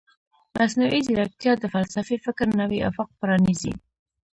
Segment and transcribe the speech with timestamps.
[0.57, 3.73] مصنوعي ځیرکتیا د فلسفي فکر نوی افق پرانیزي.